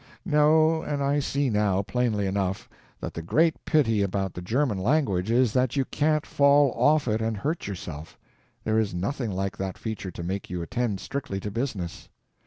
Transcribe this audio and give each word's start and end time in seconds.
No—and 0.25 1.03
I 1.03 1.19
see 1.19 1.51
now, 1.51 1.83
plainly 1.83 2.25
enough, 2.25 2.67
that 2.99 3.13
the 3.13 3.21
great 3.21 3.63
pity 3.65 4.01
about 4.01 4.33
the 4.33 4.41
German 4.41 4.79
language 4.79 5.29
is, 5.29 5.53
that 5.53 5.75
you 5.75 5.85
can't 5.85 6.25
fall 6.25 6.71
off 6.71 7.07
it 7.07 7.21
and 7.21 7.37
hurt 7.37 7.67
yourself. 7.67 8.17
There 8.63 8.79
is 8.79 8.95
nothing 8.95 9.29
like 9.29 9.57
that 9.57 9.77
feature 9.77 10.09
to 10.09 10.23
make 10.23 10.49
you 10.49 10.63
attend 10.63 11.01
strictly 11.01 11.39
to 11.41 11.51
business. 11.51 12.09